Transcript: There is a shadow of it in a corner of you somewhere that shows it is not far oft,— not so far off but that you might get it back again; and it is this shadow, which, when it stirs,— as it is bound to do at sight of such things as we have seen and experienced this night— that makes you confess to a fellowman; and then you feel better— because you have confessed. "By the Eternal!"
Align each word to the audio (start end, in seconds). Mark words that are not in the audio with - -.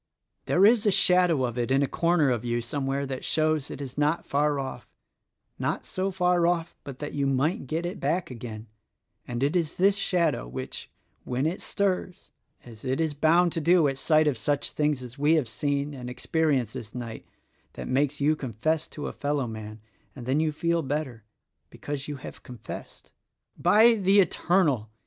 There 0.47 0.65
is 0.65 0.87
a 0.87 0.91
shadow 0.91 1.43
of 1.43 1.59
it 1.59 1.69
in 1.69 1.83
a 1.83 1.87
corner 1.87 2.31
of 2.31 2.43
you 2.43 2.59
somewhere 2.59 3.05
that 3.05 3.23
shows 3.23 3.69
it 3.69 3.79
is 3.79 3.99
not 3.99 4.25
far 4.25 4.59
oft,— 4.59 4.87
not 5.59 5.85
so 5.85 6.09
far 6.09 6.47
off 6.47 6.75
but 6.83 6.97
that 6.97 7.13
you 7.13 7.27
might 7.27 7.67
get 7.67 7.85
it 7.85 7.99
back 7.99 8.31
again; 8.31 8.65
and 9.27 9.43
it 9.43 9.55
is 9.55 9.75
this 9.75 9.95
shadow, 9.97 10.47
which, 10.47 10.89
when 11.23 11.45
it 11.45 11.61
stirs,— 11.61 12.31
as 12.65 12.83
it 12.83 12.99
is 12.99 13.13
bound 13.13 13.51
to 13.51 13.61
do 13.61 13.87
at 13.87 13.99
sight 13.99 14.25
of 14.27 14.39
such 14.39 14.71
things 14.71 15.03
as 15.03 15.19
we 15.19 15.35
have 15.35 15.47
seen 15.47 15.93
and 15.93 16.09
experienced 16.09 16.73
this 16.73 16.95
night— 16.95 17.27
that 17.73 17.87
makes 17.87 18.19
you 18.19 18.35
confess 18.35 18.87
to 18.87 19.05
a 19.05 19.13
fellowman; 19.13 19.81
and 20.15 20.25
then 20.25 20.39
you 20.39 20.51
feel 20.51 20.81
better— 20.81 21.25
because 21.69 22.07
you 22.07 22.15
have 22.15 22.41
confessed. 22.41 23.11
"By 23.55 23.93
the 23.93 24.19
Eternal!" 24.19 24.89